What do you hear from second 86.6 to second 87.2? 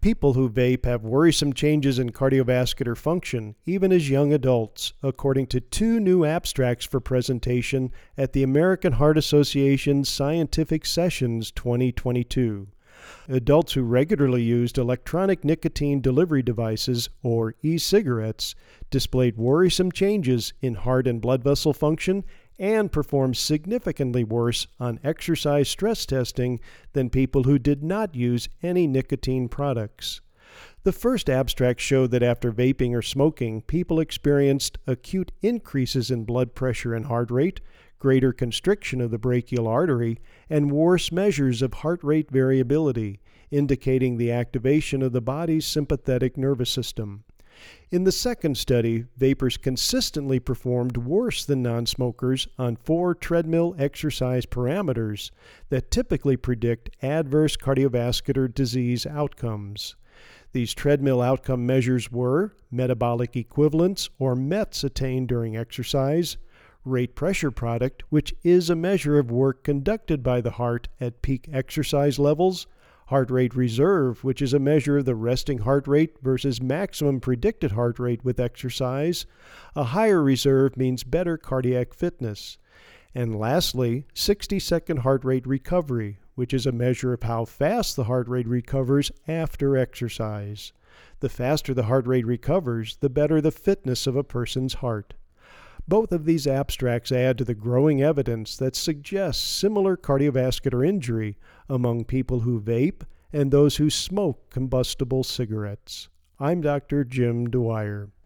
a measure